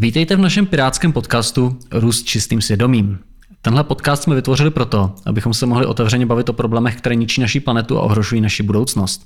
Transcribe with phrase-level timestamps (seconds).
[0.00, 3.18] Vítejte v našem pirátském podcastu Růst čistým svědomím.
[3.62, 7.60] Tenhle podcast jsme vytvořili proto, abychom se mohli otevřeně bavit o problémech, které ničí naši
[7.60, 9.22] planetu a ohrožují naši budoucnost.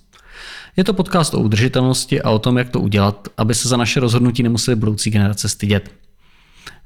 [0.77, 4.01] Je to podcast o udržitelnosti a o tom, jak to udělat, aby se za naše
[4.01, 5.93] rozhodnutí nemuseli budoucí generace stydět.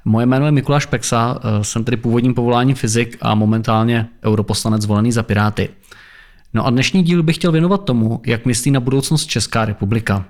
[0.05, 5.11] Moje jméno je Mikuláš Peksa, eh, jsem tedy původním povoláním fyzik a momentálně europoslanec zvolený
[5.11, 5.69] za Piráty.
[6.53, 10.25] No a dnešní díl bych chtěl věnovat tomu, jak myslí na budoucnost Česká republika.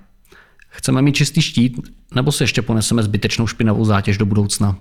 [0.77, 1.79] Chceme mít čistý štít,
[2.15, 4.79] nebo se ještě poneseme zbytečnou špinavou zátěž do budoucna?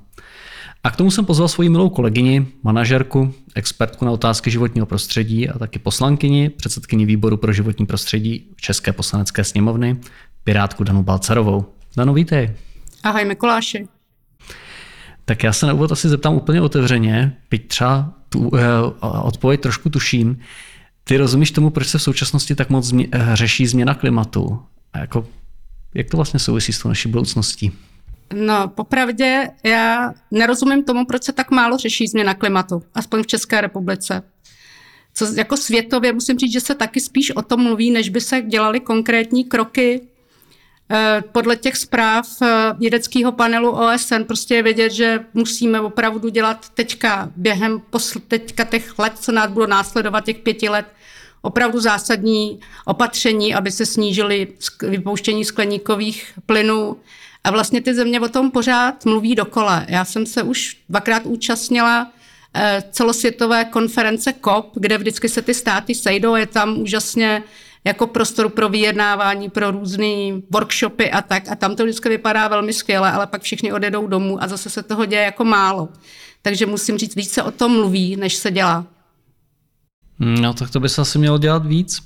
[0.84, 5.58] A k tomu jsem pozval svoji milou kolegyni, manažerku, expertku na otázky životního prostředí a
[5.58, 10.00] taky poslankyni, předsedkyni výboru pro životní prostředí České poslanecké sněmovny,
[10.44, 11.64] pirátku Danu Balcarovou.
[11.96, 12.50] Danu, vítej.
[13.02, 13.88] Ahoj Mikuláši.
[15.24, 18.58] Tak já se na úvod asi zeptám úplně otevřeně, byť třeba tu uh,
[19.22, 20.38] odpověď trošku tuším.
[21.04, 24.62] Ty rozumíš tomu, proč se v současnosti tak moc změ, uh, řeší změna klimatu?
[24.92, 25.26] A jako,
[25.96, 27.72] jak to vlastně souvisí s tou naší budoucností?
[28.34, 33.60] No, popravdě já nerozumím tomu, proč se tak málo řeší změna klimatu, aspoň v České
[33.60, 34.22] republice.
[35.14, 38.42] Co jako světově musím říct, že se taky spíš o tom mluví, než by se
[38.42, 40.00] dělaly konkrétní kroky.
[40.90, 42.46] Eh, podle těch zpráv eh,
[42.78, 48.98] vědeckého panelu OSN prostě je vědět, že musíme opravdu dělat teďka během posl- teďka těch
[48.98, 50.86] let, co nás budou následovat, těch pěti let,
[51.46, 54.48] opravdu zásadní opatření, aby se snížily
[54.82, 56.96] vypouštění skleníkových plynů,
[57.46, 59.84] a vlastně ty země o tom pořád mluví dokola.
[59.88, 62.12] Já jsem se už dvakrát účastnila
[62.54, 67.42] eh, celosvětové konference COP, kde vždycky se ty státy sejdou, je tam úžasně
[67.84, 71.48] jako prostor pro vyjednávání, pro různé workshopy a tak.
[71.48, 74.82] A tam to vždycky vypadá velmi skvěle, ale pak všichni odjedou domů a zase se
[74.82, 75.88] toho děje jako málo.
[76.42, 78.86] Takže musím říct, víc se o tom mluví, než se dělá.
[80.18, 82.02] No tak to by se asi mělo dělat víc.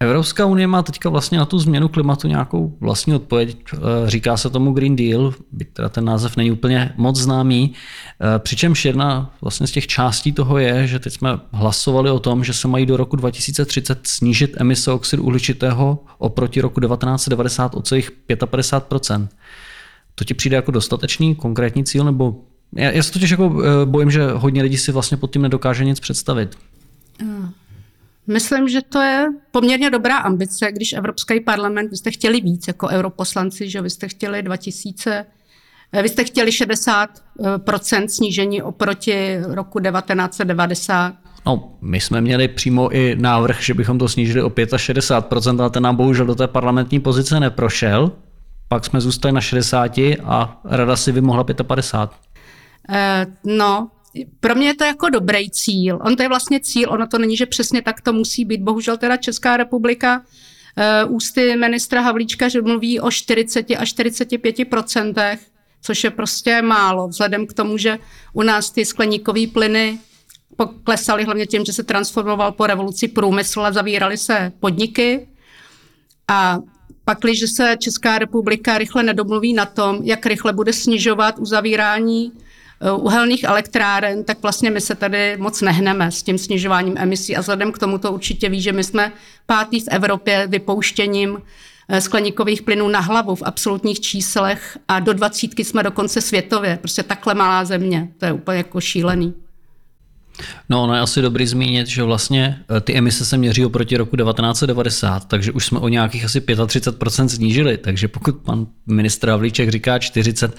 [0.00, 3.56] Evropská unie má teďka vlastně na tu změnu klimatu nějakou vlastní odpověď.
[3.72, 7.72] Eh, říká se tomu Green Deal, byť teda ten název není úplně moc známý.
[8.20, 12.44] Eh, přičemž jedna vlastně z těch částí toho je, že teď jsme hlasovali o tom,
[12.44, 18.10] že se mají do roku 2030 snížit emise oxidu uhličitého oproti roku 1990 o celých
[18.46, 19.28] 55
[20.14, 22.40] To ti přijde jako dostatečný konkrétní cíl, nebo
[22.74, 25.84] já, já se totiž jako eh, bojím, že hodně lidí si vlastně pod tím nedokáže
[25.84, 26.56] nic představit.
[27.22, 27.48] Uh.
[28.26, 32.88] Myslím, že to je poměrně dobrá ambice, když Evropský parlament, vy jste chtěli víc jako
[32.88, 35.26] europoslanci, že vy jste chtěli 2000,
[35.92, 41.14] eh, vy jste chtěli 60% eh, snížení oproti roku 1990.
[41.46, 45.82] No, my jsme měli přímo i návrh, že bychom to snížili o 65%, ale ten
[45.82, 48.12] nám bohužel do té parlamentní pozice neprošel.
[48.68, 52.10] Pak jsme zůstali na 60 a rada si vymohla 55.
[52.88, 53.88] Eh, no,
[54.40, 55.98] pro mě je to jako dobrý cíl.
[56.02, 58.60] On to je vlastně cíl, ono to není, že přesně tak to musí být.
[58.60, 60.22] Bohužel teda Česká republika
[61.06, 65.40] uh, ústy ministra Havlíčka, že mluví o 40 až 45 procentech,
[65.82, 67.98] což je prostě málo, vzhledem k tomu, že
[68.32, 69.98] u nás ty skleníkové plyny
[70.56, 75.28] poklesaly hlavně tím, že se transformoval po revoluci průmysl a zavíraly se podniky.
[76.28, 76.58] A
[77.04, 82.32] pak, když se Česká republika rychle nedomluví na tom, jak rychle bude snižovat uzavírání
[82.96, 87.72] uhelných elektráren, tak vlastně my se tady moc nehneme s tím snižováním emisí a vzhledem
[87.72, 89.12] k tomu to určitě ví, že my jsme
[89.46, 91.42] pátý v Evropě vypouštěním
[91.88, 96.76] eh, skleníkových plynů na hlavu v absolutních číslech a do dvacítky jsme dokonce světově.
[96.76, 98.08] Prostě takhle malá země.
[98.18, 99.45] To je úplně jako šílený.
[100.68, 104.16] No, ono je asi dobrý zmínit, že vlastně eh, ty emise se měří oproti roku
[104.16, 109.98] 1990, takže už jsme o nějakých asi 35% snížili, takže pokud pan ministr Havlíček říká
[109.98, 110.56] 40,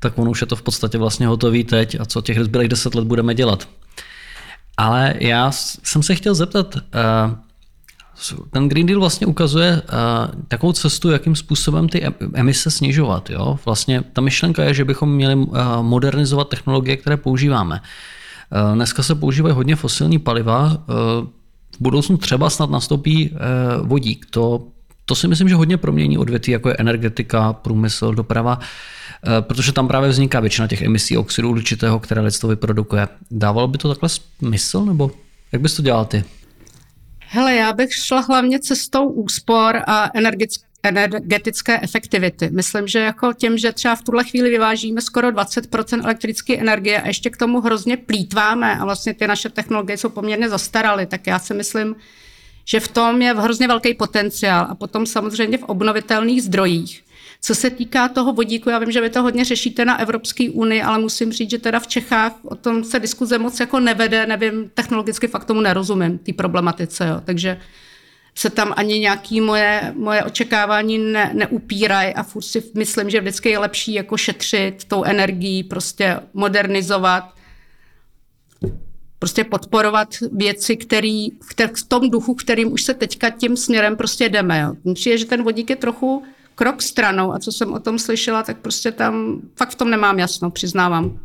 [0.00, 2.94] tak ono už je to v podstatě vlastně hotový teď a co těch zbylých 10
[2.94, 3.68] let budeme dělat.
[4.76, 7.50] Ale já jsem se chtěl zeptat, eh,
[8.50, 9.92] ten Green Deal vlastně ukazuje eh,
[10.48, 12.02] takovou cestu, jakým způsobem ty
[12.34, 13.30] emise snižovat.
[13.30, 13.58] Jo?
[13.64, 15.46] Vlastně ta myšlenka je, že bychom měli
[15.82, 17.80] modernizovat technologie, které používáme.
[18.52, 20.72] Eh, dneska se používají hodně fosilní paliva.
[20.72, 20.92] Eh,
[21.76, 23.38] v budoucnu třeba snad nastoupí eh,
[23.82, 24.26] vodík.
[24.30, 24.66] To,
[25.04, 28.58] to si myslím, že hodně promění odvětví, jako je energetika, průmysl, doprava,
[29.40, 33.08] protože tam právě vzniká většina těch emisí oxidu uhličitého, které lidstvo vyprodukuje.
[33.30, 35.10] Dávalo by to takhle smysl, nebo
[35.52, 36.24] jak bys to dělal ty?
[37.18, 42.50] Hele, já bych šla hlavně cestou úspor a energetické energetické efektivity.
[42.50, 47.06] Myslím, že jako tím, že třeba v tuhle chvíli vyvážíme skoro 20% elektrické energie a
[47.06, 51.38] ještě k tomu hrozně plítváme a vlastně ty naše technologie jsou poměrně zastaraly, tak já
[51.38, 51.96] si myslím,
[52.64, 57.02] že v tom je hrozně velký potenciál a potom samozřejmě v obnovitelných zdrojích.
[57.42, 60.82] Co se týká toho vodíku, já vím, že vy to hodně řešíte na Evropské unii,
[60.82, 64.70] ale musím říct, že teda v Čechách o tom se diskuze moc jako nevede, nevím,
[64.74, 67.20] technologicky fakt tomu nerozumím, té problematice, jo.
[67.24, 67.60] takže
[68.40, 73.48] se tam ani nějaký moje, moje očekávání ne, neupírají a furt si myslím, že vždycky
[73.48, 77.34] je lepší jako šetřit tou energií, prostě modernizovat,
[79.18, 81.30] prostě podporovat věci, který,
[81.74, 84.60] v tom duchu, kterým už se teďka tím směrem prostě jdeme.
[84.60, 84.94] Jo.
[84.94, 86.22] Přijde, že ten vodík je trochu
[86.54, 90.18] krok stranou a co jsem o tom slyšela, tak prostě tam fakt v tom nemám
[90.18, 91.18] jasno, přiznávám.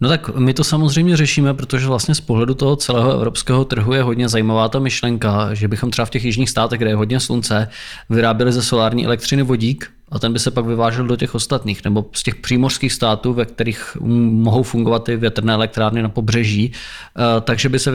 [0.00, 4.02] No tak my to samozřejmě řešíme, protože vlastně z pohledu toho celého evropského trhu je
[4.02, 7.68] hodně zajímavá ta myšlenka, že bychom třeba v těch jižních státech, kde je hodně slunce,
[8.10, 12.06] vyráběli ze solární elektřiny vodík a ten by se pak vyvážel do těch ostatních, nebo
[12.12, 17.68] z těch přímořských států, ve kterých mohou fungovat ty větrné elektrárny na pobřeží, eh, takže
[17.68, 17.90] by se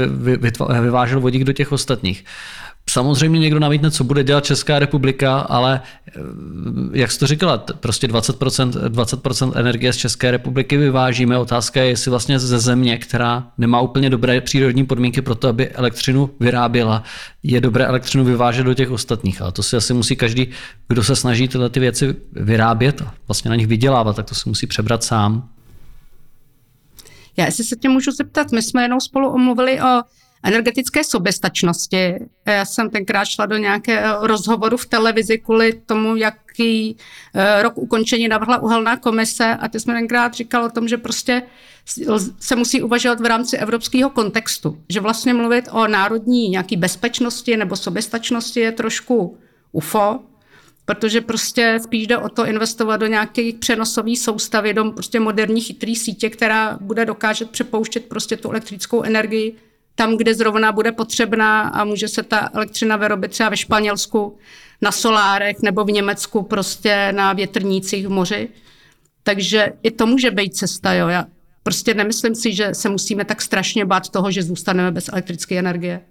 [0.81, 2.25] vyvážel vodík do těch ostatních.
[2.95, 6.11] Samozřejmě někdo namítne, co bude dělat Česká republika, ale eh,
[6.91, 11.37] jak jsi to říkala, prostě 20%, 20% energie z České republiky vyvážíme.
[11.37, 15.69] Otázka je, jestli vlastně ze země, která nemá úplně dobré přírodní podmínky pro to, aby
[15.69, 17.03] elektřinu vyráběla,
[17.43, 19.41] je dobré elektřinu vyvážet do těch ostatních.
[19.41, 20.47] Ale to si asi musí každý,
[20.87, 24.49] kdo se snaží tyhle ty věci vyrábět a vlastně na nich vydělávat, tak to si
[24.49, 25.49] musí přebrat sám.
[27.37, 30.01] Já jestli se tě můžu zeptat, my jsme jenom spolu omluvili o
[30.45, 32.13] energetické soběstačnosti.
[32.45, 36.97] Já jsem tenkrát šla do nějakého rozhovoru v televizi kvůli tomu, jaký
[37.33, 41.43] eh, rok ukončení navrhla uhelná komise a ty jsme tenkrát říkal o tom, že prostě
[42.39, 44.81] se musí uvažovat v rámci evropského kontextu.
[44.89, 49.37] Že vlastně mluvit o národní nějaký bezpečnosti nebo soběstačnosti je trošku
[49.71, 50.19] UFO,
[50.85, 55.95] protože prostě spíš jde o to investovat do nějaké přenosové soustavy, do prostě moderní chytrý
[55.95, 59.55] sítě, která bude dokážet přepouštět prostě tu elektrickou energii
[59.95, 64.37] tam, kde zrovna bude potřebná a může se ta elektřina vyrobit třeba ve Španělsku
[64.81, 68.49] na solárech nebo v Německu prostě na větrnících v moři.
[69.23, 70.93] Takže i to může být cesta.
[70.93, 71.07] Jo.
[71.07, 71.25] Já
[71.63, 76.01] prostě nemyslím si, že se musíme tak strašně bát toho, že zůstaneme bez elektrické energie.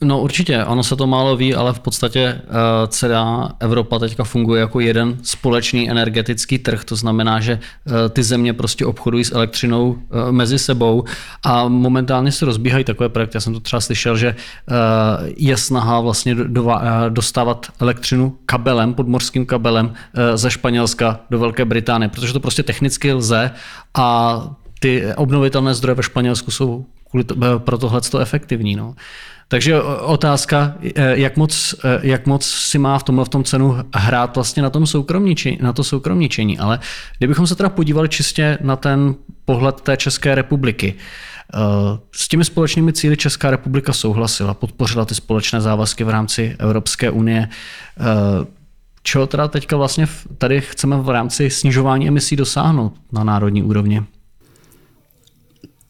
[0.00, 2.50] No určitě, ono se to málo ví, ale v podstatě uh,
[2.88, 8.52] celá Evropa teďka funguje jako jeden společný energetický trh, to znamená, že uh, ty země
[8.52, 9.98] prostě obchodují s elektřinou uh,
[10.30, 11.04] mezi sebou
[11.42, 13.36] a momentálně se rozbíhají takové projekty.
[13.36, 14.36] Já jsem to třeba slyšel, že
[15.36, 16.74] je snaha vlastně do,
[17.08, 19.94] dostávat elektřinu kabelem, podmorským kabelem
[20.34, 23.50] ze Španělska do Velké Británie, protože to prostě technicky lze
[23.94, 24.40] a
[24.80, 28.76] ty obnovitelné zdroje ve Španělsku jsou kvůli to, pro tohle efektivní.
[28.76, 28.94] No.
[29.48, 33.76] Takže otázka, eh, jak moc, eh, jak moc si má v tomhle v tom cenu
[33.94, 36.58] hrát vlastně na, tom soukromničení, na to soukromničení.
[36.58, 36.78] Ale
[37.18, 39.14] kdybychom se teda podívali čistě na ten
[39.44, 40.94] pohled té České republiky,
[42.12, 47.48] s těmi společnými cíly Česká republika souhlasila, podpořila ty společné závazky v rámci Evropské unie.
[49.02, 50.06] Čeho teda teďka vlastně
[50.38, 54.02] tady chceme v rámci snižování emisí dosáhnout na národní úrovni?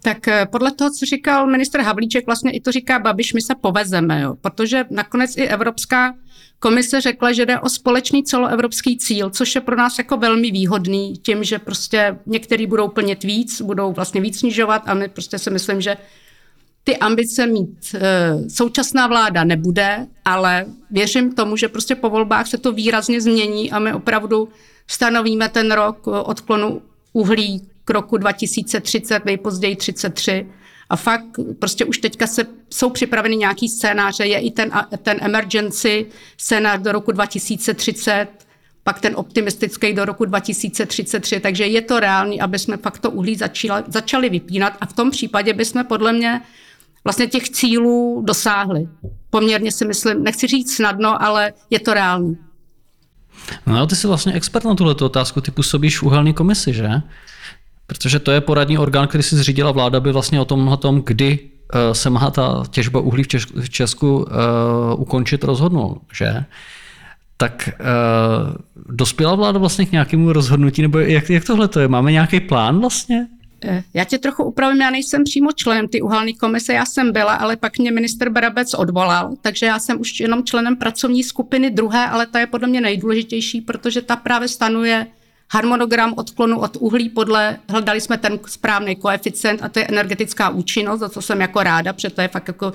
[0.06, 3.55] Tak eh, podle toho, co říkal ministr Havlíček, vlastně i to říká Babiš, my se
[3.55, 6.14] povezeme, jo, protože nakonec i Evropská
[6.58, 11.14] komise řekla, že jde o společný celoevropský cíl, což je pro nás jako velmi výhodný
[11.23, 15.50] tím, že prostě některý budou plnit víc, budou vlastně víc snižovat a my prostě si
[15.50, 15.97] myslím, že
[16.85, 22.59] ty ambice mít e, současná vláda nebude, ale věřím tomu, že prostě po volbách se
[22.59, 24.49] to výrazně změní a my opravdu
[24.87, 26.82] stanovíme ten rok odklonu
[27.12, 30.47] uhlí k roku 2030, nejpozději 33.
[30.91, 31.25] A fakt
[31.59, 34.71] prostě už teďka se, jsou připraveny nějaký scénáře, je i ten,
[35.03, 36.06] ten emergency
[36.37, 38.27] scénář do roku 2030,
[38.85, 43.37] pak ten optimistický do roku 2033, takže je to reálný, aby jsme fakt to uhlí
[43.37, 46.40] začali, začali vypínat a v tom případě bychom podle mě
[47.05, 48.88] vlastně těch cílů dosáhli.
[49.31, 52.38] Poměrně si myslím, nechci říct snadno, ale je to reálný.
[53.66, 56.88] No ty jsi vlastně expert na tuhle otázku, ty působíš v uhelné komisi, že?
[57.87, 61.38] Protože to je poradní orgán, který si zřídila vláda, by vlastně o tom, tom kdy
[61.75, 63.23] eh, se má ta těžba uhlí
[63.61, 64.25] v Česku uh,
[65.00, 66.45] ukončit, rozhodnul, že?
[67.37, 68.57] Tak uh,
[68.97, 71.88] dospěla vláda vlastně k nějakému rozhodnutí, nebo jak, jak tohle to je?
[71.88, 73.26] Máme nějaký plán vlastně?
[73.95, 77.57] Já tě trochu upravím, já nejsem přímo členem ty uhelné komise, já jsem byla, ale
[77.57, 82.26] pak mě minister Barabec odvolal, takže já jsem už jenom členem pracovní skupiny druhé, ale
[82.26, 85.07] ta je podle mě nejdůležitější, protože ta právě stanuje
[85.50, 91.00] harmonogram odklonu od uhlí podle, hledali jsme ten správný koeficient a to je energetická účinnost,
[91.00, 92.73] za co jsem jako ráda, protože to je fakt jako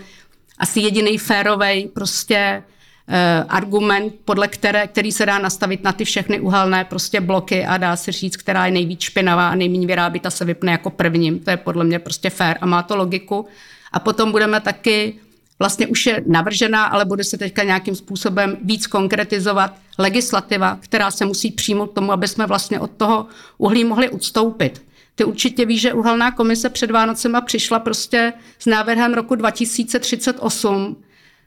[0.57, 2.63] asi jediný férový prostě
[3.07, 3.15] uh,
[3.49, 7.95] argument, podle které, který se dá nastavit na ty všechny uhelné prostě bloky a dá
[7.95, 11.39] se říct, která je nejvíc špinavá a nejméně vyrábí, ta se vypne jako prvním.
[11.39, 13.47] To je podle mě prostě fér a má to logiku.
[13.93, 15.19] A potom budeme taky
[15.61, 21.25] vlastně už je navržená, ale bude se teďka nějakým způsobem víc konkretizovat legislativa, která se
[21.25, 23.25] musí přijmout tomu, aby jsme vlastně od toho
[23.57, 24.81] uhlí mohli odstoupit.
[25.15, 30.97] Ty určitě víš, že uhelná komise před Vánocema přišla prostě s návrhem roku 2038,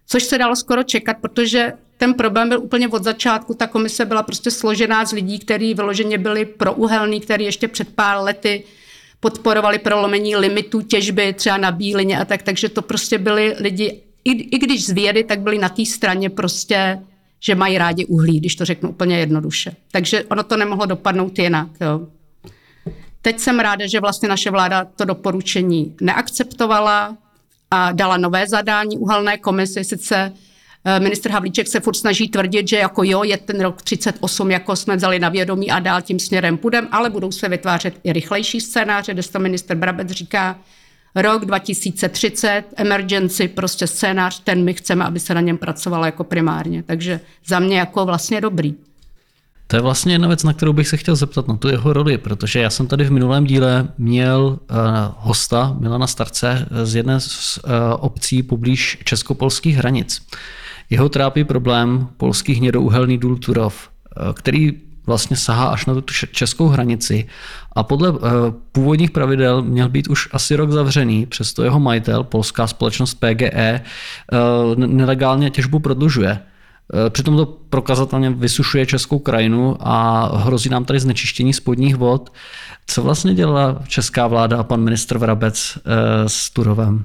[0.07, 3.55] což se dalo skoro čekat, protože ten problém byl úplně od začátku.
[3.55, 8.23] Ta komise byla prostě složená z lidí, kteří vyloženě byli prouhelní, kteří ještě před pár
[8.23, 8.65] lety
[9.25, 14.31] podporovali prolomení limitů těžby třeba na Bílině a tak, takže to prostě byli lidi, i,
[14.31, 16.99] i když z vědy, tak byli na té straně prostě,
[17.41, 19.77] že mají rádi uhlí, když to řeknu úplně jednoduše.
[19.93, 21.69] Takže ono to nemohlo dopadnout jinak.
[21.81, 22.07] Jo.
[23.23, 27.17] Teď jsem ráda, že vlastně naše vláda to doporučení neakceptovala
[27.71, 29.85] a dala nové zadání uhelné komisi.
[29.85, 30.33] Sice
[30.85, 34.77] eh, ministr Havlíček se furt snaží tvrdit, že jako jo, je ten rok 38, jako
[34.77, 38.61] jsme vzali na vědomí a dál tím směrem půjdem, ale budou se vytvářet i rychlejší
[38.61, 40.59] scénáře, kde to minister Brabec říká,
[41.15, 46.83] rok 2030, emergency, prostě scénář, ten my chceme, aby se na něm pracovalo jako primárně.
[46.83, 48.75] Takže za mě jako vlastně dobrý.
[49.67, 52.19] To je vlastně jedna věc, na kterou bych se chtěl zeptat, na tu jeho roli,
[52.19, 54.77] protože já jsem tady v minulém díle měl uh,
[55.17, 57.59] hosta Milana Starce z jedné z
[57.99, 60.23] obcí poblíž českopolských hranic.
[60.95, 64.73] Jeho trápí problém polský hnědouhelný důl Turov, uh, který
[65.07, 67.27] vlastně sahá až na tu českou hranici
[67.73, 68.19] a podle uh,
[68.73, 73.81] původních pravidel měl být už asi rok zavřený, přesto jeho majitel, polská společnost PGE,
[74.33, 76.41] uh, nelegálně těžbu prodlužuje.
[76.93, 82.33] Eh, přitom to prokazatelně vysušuje českou krajinu a hrozí nám tady znečištění spodních vod.
[82.87, 87.05] Co vlastně dělala česká vláda a pan ministr Vrabec eh, s Turovem?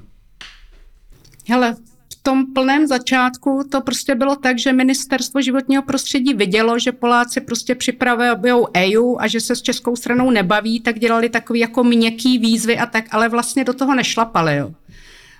[1.48, 1.76] Hele,
[2.22, 7.74] tom plném začátku to prostě bylo tak, že ministerstvo životního prostředí vidělo, že Poláci prostě
[7.74, 8.30] připravují
[8.76, 12.86] EU a že se s českou stranou nebaví, tak dělali takový jako měkký výzvy a
[12.86, 14.56] tak, ale vlastně do toho nešlapali.
[14.56, 14.72] Jo.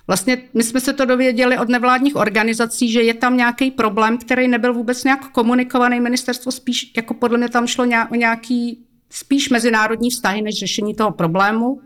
[0.06, 4.48] Vlastně my jsme se to dověděli od nevládních organizací, že je tam nějaký problém, který
[4.48, 6.00] nebyl vůbec nějak komunikovaný.
[6.00, 11.10] Ministerstvo spíš, jako podle mě tam šlo o nějaký spíš mezinárodní vztahy než řešení toho
[11.10, 11.80] problému.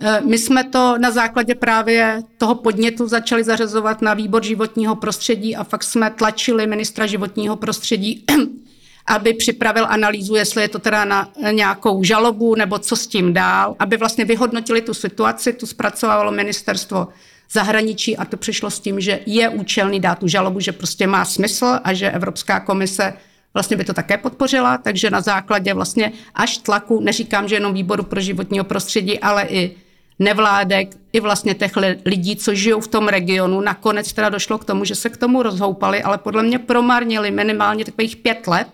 [0.00, 5.56] E, my jsme to na základě právě toho podnětu začali zařazovat na výbor životního prostředí
[5.56, 8.24] a fakt jsme tlačili ministra životního prostředí,
[9.06, 13.76] aby připravil analýzu, jestli je to teda na nějakou žalobu nebo co s tím dál,
[13.78, 17.08] aby vlastně vyhodnotili tu situaci, tu zpracovalo ministerstvo
[17.50, 21.24] zahraničí a to přišlo s tím, že je účelný dát tu žalobu, že prostě má
[21.24, 23.14] smysl a že Evropská komise
[23.54, 28.02] vlastně by to také podpořila, takže na základě vlastně až tlaku, neříkám, že jenom výboru
[28.02, 29.76] pro životního prostředí, ale i
[30.18, 31.72] nevládek, i vlastně těch
[32.04, 35.42] lidí, co žijou v tom regionu, nakonec teda došlo k tomu, že se k tomu
[35.42, 38.68] rozhoupali, ale podle mě promarnili minimálně takových pět let,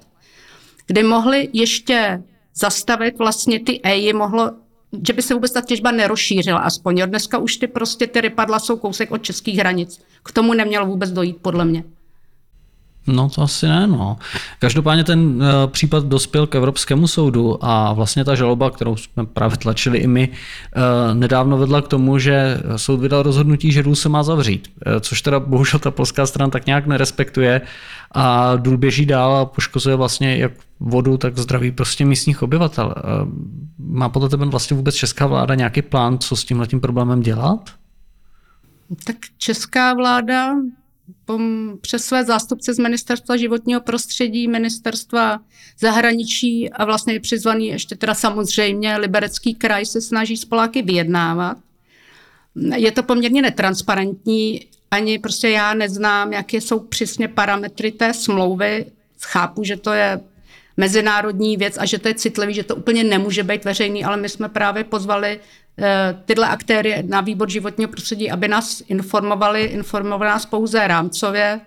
[0.86, 2.22] kdy mohli ještě
[2.54, 4.50] zastavit vlastně ty EI, mohlo
[5.06, 7.02] že by se vůbec ta těžba nerozšířila aspoň.
[7.06, 10.00] Dneska už ty prostě ty rypadla jsou kousek od českých hranic.
[10.22, 11.84] K tomu nemělo vůbec dojít, podle mě.
[13.06, 14.16] No to asi ne, no.
[14.58, 19.56] Každopádně ten uh, případ dospěl k Evropskému soudu a vlastně ta žaloba, kterou jsme právě
[19.56, 24.08] tlačili i my, uh, nedávno vedla k tomu, že soud vydal rozhodnutí, že důl se
[24.08, 27.60] má zavřít, uh, což teda bohužel ta polská strana tak nějak nerespektuje
[28.12, 32.94] a důl běží dál a poškozuje vlastně jak vodu, tak zdraví prostě místních obyvatel.
[33.78, 37.70] Má podle tebe vlastně vůbec česká vláda nějaký plán, co s tímhle tím problémem dělat?
[39.04, 40.54] Tak česká vláda
[41.80, 45.40] přes své zástupce z Ministerstva životního prostředí, Ministerstva
[45.78, 51.56] zahraničí a vlastně je přizvaný ještě teda samozřejmě Liberecký kraj se snaží s Poláky vyjednávat.
[52.76, 58.86] Je to poměrně netransparentní, ani prostě já neznám, jaké jsou přesně parametry té smlouvy.
[59.20, 60.20] Chápu, že to je
[60.76, 64.28] mezinárodní věc a že to je citlivý, že to úplně nemůže být veřejný, ale my
[64.28, 65.40] jsme právě pozvali
[66.24, 71.60] tyhle aktéry na výbor životního prostředí, aby nás informovali, informovali nás pouze rámcově.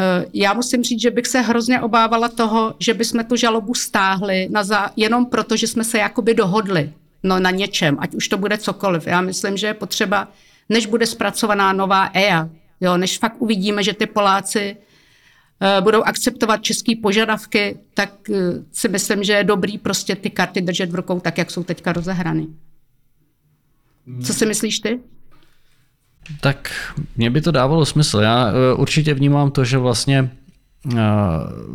[0.00, 4.48] Eh, já musím říct, že bych se hrozně obávala toho, že bychom tu žalobu stáhli
[4.50, 6.92] na za, jenom proto, že jsme se jakoby dohodli
[7.22, 9.06] no, na něčem, ať už to bude cokoliv.
[9.06, 10.28] Já myslím, že je potřeba,
[10.68, 12.48] než bude zpracovaná nová EA,
[12.80, 14.85] jo, než fakt uvidíme, že ty Poláci Eh,
[15.80, 18.34] budou akceptovat české požadavky, tak eh,
[18.72, 21.92] si myslím, že je dobrý prostě ty karty držet v rukou tak, jak jsou teďka
[21.92, 22.46] rozehrany.
[24.24, 25.00] Co si myslíš ty?
[26.40, 26.72] Tak
[27.16, 28.18] mě by to dávalo smysl.
[28.18, 30.30] Já eh, určitě vnímám to, že vlastně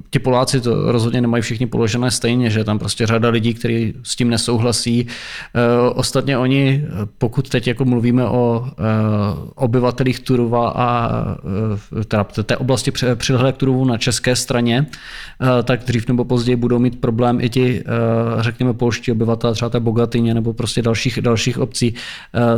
[0.10, 4.16] ti Poláci to rozhodně nemají všichni položené stejně, že tam prostě řada lidí, kteří s
[4.16, 5.08] tím nesouhlasí.
[5.94, 6.86] Ostatně oni,
[7.18, 8.68] pokud teď jako mluvíme o
[9.56, 11.12] obyvatelích Turova a
[12.08, 14.86] teda té oblasti přilehlé k Turovu na české straně,
[15.64, 17.84] tak dřív nebo později budou mít problém i ti,
[18.40, 21.94] řekněme, polští obyvatelé, třeba té Bogatyně nebo prostě dalších, dalších obcí.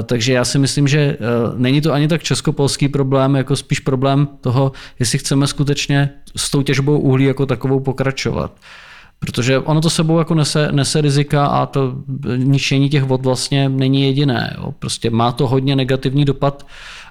[0.06, 1.18] Takže já si myslím, že
[1.56, 6.10] není to ani tak českopolský problém, jako spíš problém toho, jestli chceme skutečně
[6.44, 8.52] s tou těžbou uhlí jako takovou pokračovat.
[9.20, 11.96] Protože ono to sebou jako nese, nese rizika a to
[12.36, 14.56] ničení těch vod vlastně není jediné.
[14.58, 14.74] Jo.
[14.80, 16.66] Prostě má to hodně negativní dopad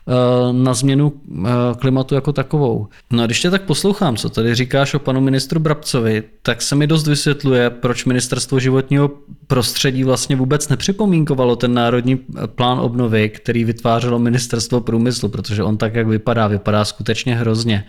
[0.09, 1.13] Eh, na změnu
[1.45, 2.89] eh, klimatu jako takovou.
[3.11, 6.75] No a když tě tak poslouchám, co tady říkáš o panu ministru Brabcovi, tak se
[6.75, 9.11] mi dost vysvětluje, proč ministerstvo životního
[9.47, 15.95] prostředí vlastně vůbec nepřipomínkovalo ten národní plán obnovy, který vytvářelo ministerstvo průmyslu, protože on tak,
[15.95, 17.85] jak vypadá, vypadá skutečně hrozně.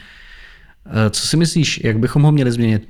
[0.86, 2.90] Eh, co si myslíš, jak bychom ho měli změnit?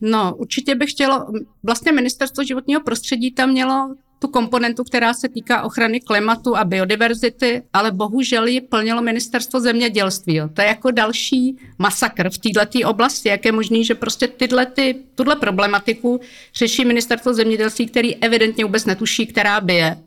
[0.00, 1.26] No, určitě bych chtělo,
[1.62, 7.62] vlastně ministerstvo životního prostředí tam mělo tu komponentu, která se týká ochrany klimatu a biodiverzity,
[7.72, 10.34] ale bohužel ji plnilo ministerstvo zemědělství.
[10.34, 10.48] Jo.
[10.54, 13.28] To je jako další masakr v této oblasti.
[13.28, 16.20] Jak je možný, že prostě tyhle, ty, tuhle problematiku
[16.54, 19.98] řeší ministerstvo zemědělství, který evidentně vůbec netuší, která by je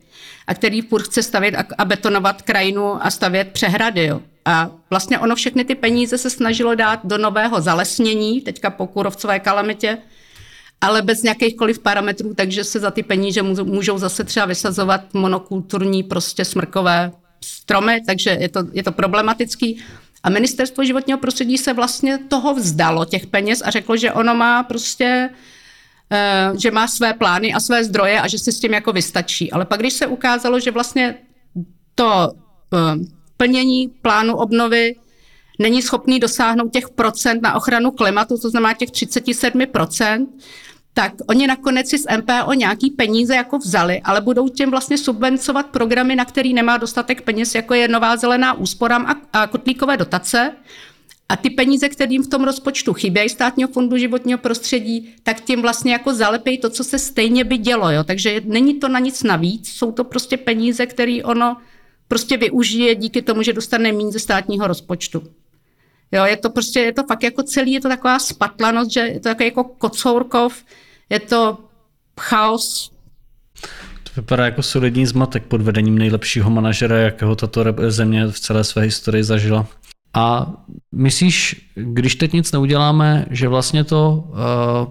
[0.46, 4.04] a který furt chce stavět a, betonovat krajinu a stavět přehrady.
[4.04, 4.20] Jo.
[4.44, 9.40] A vlastně ono všechny ty peníze se snažilo dát do nového zalesnění, teďka po kůrovcové
[9.40, 9.98] kalamitě,
[10.80, 16.44] ale bez nějakýchkoliv parametrů, takže se za ty peníze můžou zase třeba vysazovat monokulturní prostě
[16.44, 17.12] smrkové
[17.44, 19.82] stromy, takže je to, je to problematický.
[20.22, 24.62] A ministerstvo životního prostředí se vlastně toho vzdalo, těch peněz, a řeklo, že ono má
[24.62, 25.30] prostě
[26.12, 29.52] eh, že má své plány a své zdroje a že si s tím jako vystačí.
[29.52, 31.14] Ale pak, když se ukázalo, že vlastně
[31.94, 32.30] to
[32.74, 32.78] eh,
[33.36, 34.94] plnění plánu obnovy
[35.58, 40.30] není schopný dosáhnout těch procent na ochranu klimatu, to znamená těch 37 procent,
[40.98, 45.66] tak oni nakonec si z MPO nějaký peníze jako vzali, ale budou tím vlastně subvencovat
[45.66, 50.52] programy, na který nemá dostatek peněz, jako je Nová zelená úsporám a, a kotlíkové dotace.
[51.28, 55.92] A ty peníze, kterým v tom rozpočtu chybějí státního fondu životního prostředí, tak tím vlastně
[55.92, 57.90] jako zalepějí to, co se stejně by dělo.
[57.90, 58.04] Jo?
[58.04, 61.56] Takže není to na nic navíc, jsou to prostě peníze, které ono
[62.08, 65.22] prostě využije díky tomu, že dostane méně ze státního rozpočtu.
[66.12, 69.20] Jo, je to prostě, je to fakt jako celý, je to taková spatlanost, že je
[69.20, 70.64] to jako kocourkov,
[71.10, 71.58] je to
[72.20, 72.92] chaos.
[74.04, 78.82] To vypadá jako solidní zmatek pod vedením nejlepšího manažera, jakého tato země v celé své
[78.82, 79.66] historii zažila.
[80.14, 80.52] A
[80.92, 84.36] myslíš, když teď nic neuděláme, že vlastně to uh,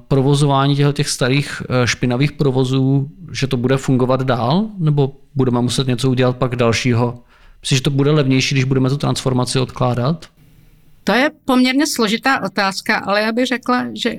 [0.08, 5.88] provozování těchto těch starých uh, špinavých provozů, že to bude fungovat dál, nebo budeme muset
[5.88, 7.24] něco udělat pak dalšího?
[7.62, 10.26] Myslíš, že to bude levnější, když budeme tu transformaci odkládat?
[11.04, 14.14] To je poměrně složitá otázka, ale já bych řekla, že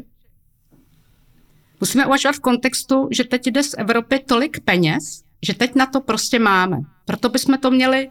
[1.80, 6.00] musíme uvažovat v kontextu, že teď jde z Evropy tolik peněz, že teď na to
[6.00, 6.76] prostě máme.
[7.04, 8.10] Proto bychom to měli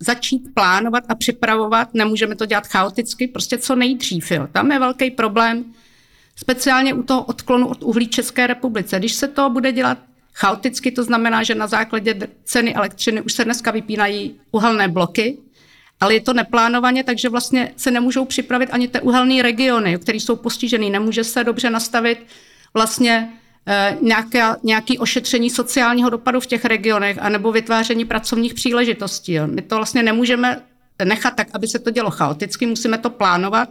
[0.00, 1.94] začít plánovat a připravovat.
[1.94, 4.30] Nemůžeme to dělat chaoticky, prostě co nejdřív.
[4.30, 4.48] Jo.
[4.52, 5.64] Tam je velký problém,
[6.36, 8.98] speciálně u toho odklonu od uhlí České republice.
[8.98, 9.98] Když se to bude dělat
[10.34, 15.38] chaoticky, to znamená, že na základě ceny elektřiny už se dneska vypínají uhelné bloky,
[16.00, 20.36] ale je to neplánovaně, takže vlastně se nemůžou připravit ani ty uhelné regiony, které jsou
[20.36, 20.90] postiženy.
[20.90, 22.26] Nemůže se dobře nastavit
[22.74, 23.32] vlastně
[23.66, 29.32] eh, nějaké, nějaké ošetření sociálního dopadu v těch regionech anebo vytváření pracovních příležitostí.
[29.32, 29.46] Jo.
[29.46, 30.62] My to vlastně nemůžeme
[31.04, 33.68] nechat tak, aby se to dělo chaoticky, musíme to plánovat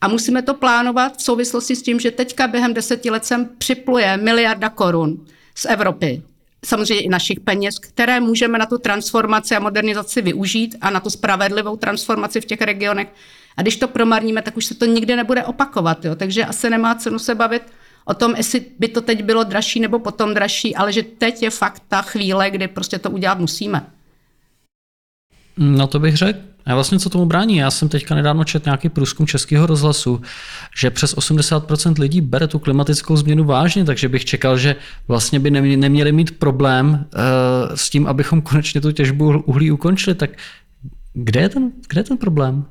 [0.00, 4.16] a musíme to plánovat v souvislosti s tím, že teďka během deseti let sem připluje
[4.16, 6.22] miliarda korun z Evropy
[6.64, 11.10] samozřejmě i našich peněz, které můžeme na tu transformaci a modernizaci využít a na tu
[11.10, 13.08] spravedlivou transformaci v těch regionech.
[13.56, 16.04] A když to promarníme, tak už se to nikdy nebude opakovat.
[16.04, 16.14] Jo?
[16.14, 17.62] Takže asi nemá cenu se bavit
[18.04, 21.50] o tom, jestli by to teď bylo dražší nebo potom dražší, ale že teď je
[21.50, 23.86] fakt ta chvíle, kdy prostě to udělat musíme.
[25.56, 26.38] No to bych řekl.
[26.66, 27.56] A vlastně co tomu brání?
[27.56, 30.20] Já jsem teďka nedávno četl nějaký průzkum Českého rozhlasu,
[30.76, 34.76] že přes 80% lidí bere tu klimatickou změnu vážně, takže bych čekal, že
[35.08, 40.14] vlastně by neměli mít problém uh, s tím, abychom konečně tu těžbu uhlí ukončili.
[40.14, 40.30] Tak
[41.12, 42.64] kde je ten, kde je ten problém?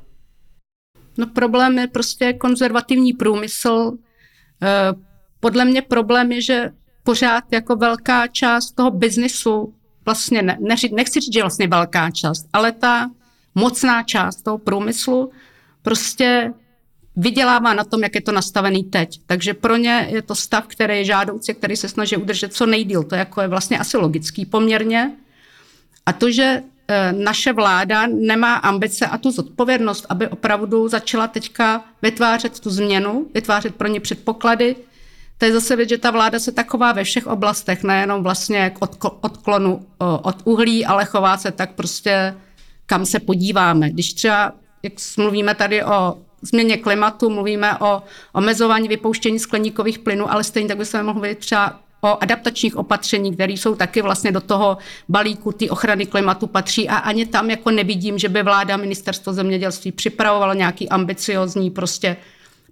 [1.18, 3.70] No problém je prostě konzervativní průmysl.
[3.70, 3.98] Uh,
[5.44, 6.72] podle mě problém je, že
[7.04, 9.74] pořád jako velká část toho biznisu,
[10.06, 10.58] vlastně ne,
[10.92, 13.12] nechci říct, že vlastně velká část, ale ta
[13.56, 15.32] mocná část toho průmyslu
[15.82, 16.54] prostě
[17.16, 19.20] vydělává na tom, jak je to nastavený teď.
[19.26, 23.04] Takže pro ně je to stav, který je žádoucí, který se snaží udržet co nejdíl.
[23.04, 25.12] To jako je vlastně asi logický poměrně.
[26.06, 31.84] A to, že e, naše vláda nemá ambice a tu zodpovědnost, aby opravdu začala teďka
[32.02, 34.76] vytvářet tu změnu, vytvářet pro ně předpoklady,
[35.38, 39.06] to je zase věc, že ta vláda se taková ve všech oblastech, nejenom vlastně k
[39.24, 39.86] odklonu
[40.22, 42.36] od uhlí, ale chová se tak prostě
[42.86, 43.90] kam se podíváme.
[43.90, 50.44] Když třeba, jak mluvíme tady o změně klimatu, mluvíme o omezování vypouštění skleníkových plynů, ale
[50.44, 54.78] stejně tak bychom mohli mluvit třeba o adaptačních opatření, které jsou taky vlastně do toho
[55.10, 59.92] balíku té ochrany klimatu patří a ani tam jako nevidím, že by vláda ministerstvo zemědělství
[59.92, 62.18] připravovalo nějaký ambiciozní prostě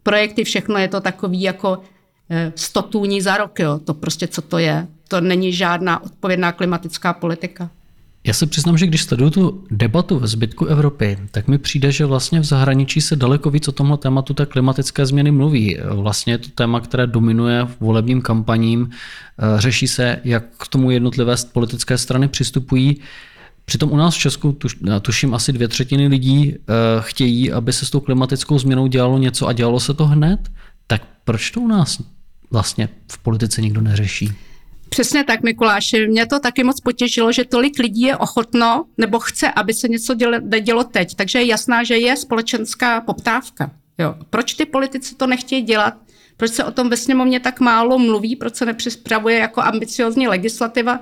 [0.03, 1.81] projekty, všechno je to takový jako
[2.55, 3.59] 100 tůní za rok.
[3.59, 3.79] Jo.
[3.85, 4.87] To prostě co to je?
[5.07, 7.69] To není žádná odpovědná klimatická politika.
[8.23, 12.05] Já se přiznám, že když sleduju tu debatu ve zbytku Evropy, tak mi přijde, že
[12.05, 15.77] vlastně v zahraničí se daleko víc o tomhle tématu té klimatické změny mluví.
[15.93, 18.89] Vlastně je to téma, které dominuje v volebním kampaním.
[18.89, 22.97] Eh, řeší se, jak k tomu jednotlivé politické strany přistupují.
[23.65, 27.85] Přitom u nás v Česku, tuš, tuším, asi dvě třetiny lidí eh, chtějí, aby se
[27.85, 30.39] s tou klimatickou změnou dělalo něco a dělalo se to hned.
[30.87, 31.99] Tak proč to u nás
[32.51, 34.31] vlastně v politice nikdo neřeší?
[34.89, 36.07] Přesně tak, Mikuláši.
[36.07, 40.13] Mě to taky moc potěšilo, že tolik lidí je ochotno nebo chce, aby se něco
[40.13, 41.15] dělo, dělo teď.
[41.15, 43.71] Takže je jasná, že je společenská poptávka.
[43.97, 44.15] Jo.
[44.29, 45.93] Proč ty politici to nechtějí dělat?
[46.37, 48.35] Proč se o tom ve sněmovně tak málo mluví?
[48.35, 50.99] Proč se nepřispravuje jako ambiciozní legislativa?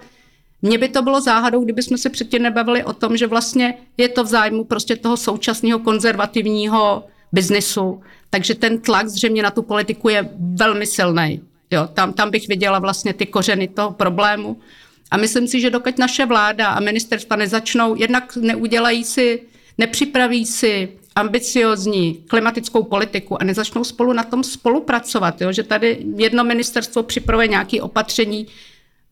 [0.62, 4.23] Mně by to bylo záhadou, kdybychom se předtím nebavili o tom, že vlastně je to
[4.23, 8.01] v zájmu prostě toho současného konzervativního biznisu.
[8.29, 11.41] Takže ten tlak zřejmě na tu politiku je velmi silný.
[11.71, 14.59] Jo, tam, tam bych viděla vlastně ty kořeny toho problému.
[15.11, 19.41] A myslím si, že dokud naše vláda a ministerstva nezačnou, jednak neudělají si,
[19.77, 25.51] nepřipraví si ambiciozní klimatickou politiku a nezačnou spolu na tom spolupracovat, jo?
[25.51, 28.47] že tady jedno ministerstvo připravuje nějaké opatření,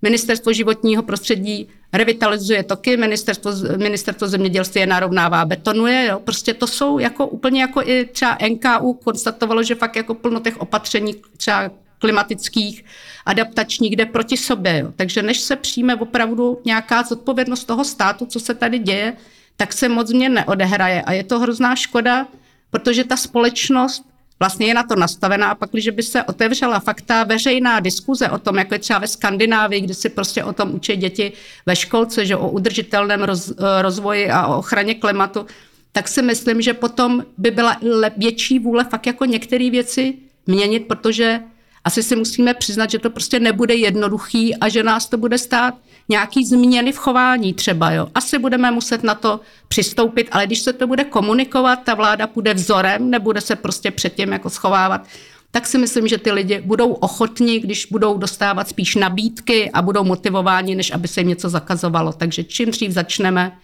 [0.02, 6.20] ministerstvo životního prostředí revitalizuje toky, ministerstvo, ministerstvo zemědělství je narovnává, betonuje, jo?
[6.20, 10.58] prostě to jsou jako úplně jako i třeba NKU konstatovalo, že fakt jako plno těch
[10.58, 12.86] opatření třeba klimatických,
[13.26, 14.80] adaptačních, jde proti sobě.
[14.80, 14.94] Jo.
[14.96, 19.14] Takže než se přijme opravdu nějaká zodpovědnost toho státu, co se tady děje,
[19.58, 21.02] tak se moc mě neodehraje.
[21.02, 22.28] A je to hrozná škoda,
[22.72, 24.04] protože ta společnost
[24.40, 25.50] vlastně je na to nastavená.
[25.50, 29.08] A pak, když by se otevřela fakta veřejná diskuze o tom, jako je třeba ve
[29.08, 31.32] Skandinávii, kde si prostě o tom učí děti
[31.66, 35.46] ve školce, že o udržitelném roz, rozvoji a o ochraně klimatu,
[35.92, 37.78] tak si myslím, že potom by byla
[38.18, 40.14] větší vůle fakt jako některé věci
[40.48, 41.40] měnit, protože
[41.88, 45.74] asi si musíme přiznat, že to prostě nebude jednoduchý a že nás to bude stát
[46.10, 47.92] nějaký změny v chování třeba.
[47.92, 48.08] Jo.
[48.16, 52.54] Asi budeme muset na to přistoupit, ale když se to bude komunikovat, ta vláda půjde
[52.54, 55.08] vzorem, nebude se prostě předtím jako schovávat,
[55.52, 60.04] tak si myslím, že ty lidi budou ochotní, když budou dostávat spíš nabídky a budou
[60.04, 62.14] motivováni, než aby se jim něco zakazovalo.
[62.14, 63.58] Takže čím dřív začneme,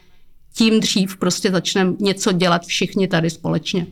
[0.53, 3.87] tím dřív prostě začneme něco dělat všichni tady společně.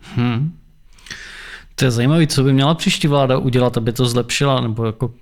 [0.00, 0.59] Hmm.
[1.80, 5.14] To je zajímavé, co by měla příští vláda udělat, aby to zlepšila, nebo jako,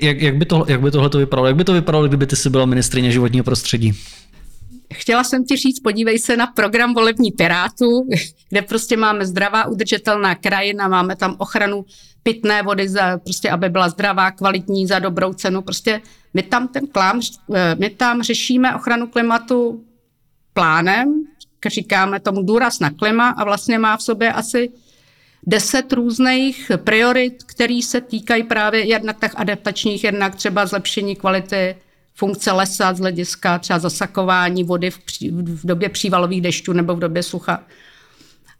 [0.00, 1.46] jak, jak, by to, jak by tohle to vypadalo?
[1.46, 3.92] Jak by to vypadalo, kdyby ty si byla ministrině životního prostředí?
[4.94, 8.08] Chtěla jsem ti říct, podívej se na program volební Pirátů,
[8.48, 11.84] kde prostě máme zdravá, udržitelná krajina, máme tam ochranu
[12.22, 15.62] pitné vody, za, prostě aby byla zdravá, kvalitní, za dobrou cenu.
[15.62, 16.00] Prostě
[16.34, 17.20] my tam ten klám,
[17.78, 19.84] my tam řešíme ochranu klimatu
[20.54, 21.14] plánem,
[21.66, 24.70] říkáme tomu důraz na klima a vlastně má v sobě asi
[25.46, 31.76] deset různých priorit, které se týkají právě jednak tak adaptačních, jednak třeba zlepšení kvality
[32.14, 36.98] funkce lesa z hlediska třeba zasakování vody v, pří, v době přívalových dešťů nebo v
[36.98, 37.62] době sucha.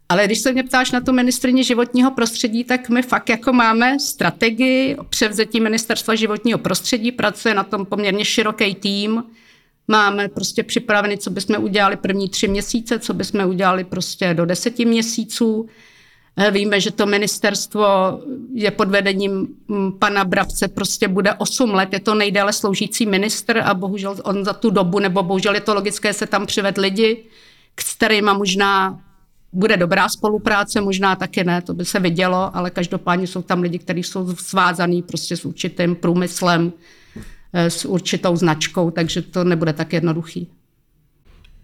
[0.09, 3.99] Ale když se mě ptáš na tu ministrině životního prostředí, tak my fakt jako máme
[3.99, 9.23] strategii převzetí ministerstva životního prostředí, pracuje na tom poměrně široký tým,
[9.87, 14.85] máme prostě připraveny, co bychom udělali první tři měsíce, co bychom udělali prostě do deseti
[14.85, 15.69] měsíců.
[16.37, 17.85] Eh, víme, že to ministerstvo
[18.53, 23.57] je pod vedením mm, pana Brabce, prostě bude 8 let, je to nejdéle sloužící minister
[23.57, 27.23] a bohužel on za tu dobu, nebo bohužel je to logické, se tam přived lidi,
[27.79, 28.99] s kterými možná
[29.53, 33.79] bude dobrá spolupráce, možná taky ne, to by se vidělo, ale každopádně jsou tam lidi,
[33.79, 36.73] kteří jsou svázaný prostě s určitým průmyslem,
[37.53, 40.58] eh, s určitou značkou, takže to nebude tak jednoduchý.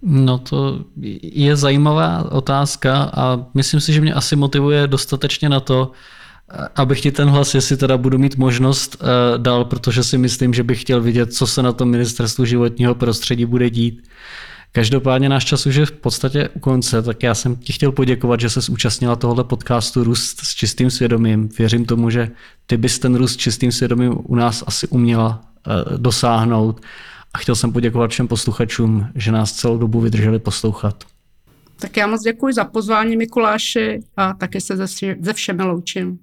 [0.07, 0.79] No to
[1.21, 5.91] je zajímavá otázka a myslím si, že mě asi motivuje dostatečně na to,
[6.75, 10.63] abych ti ten hlas, jestli teda budu mít možnost uh, dal, protože si myslím, že
[10.63, 14.07] bych chtěl vidět, co se na tom ministerstvu životního prostředí bude dít.
[14.71, 18.39] Každopádně náš čas už je v podstatě u konce, tak já jsem ti chtěl poděkovat,
[18.39, 21.49] že se zúčastnila tohoto podcastu Růst s čistým svědomím.
[21.57, 22.31] Věřím tomu, že
[22.67, 26.81] ty bys ten růst s čistým svědomím u nás asi uměla uh, dosáhnout
[27.35, 31.03] a chtěl jsem poděkovat všem posluchačům, že nás celou dobu vydrželi poslouchat.
[31.79, 34.87] Tak já moc děkuji za pozvání Mikuláši a taky se
[35.19, 36.19] ze všemi loučím.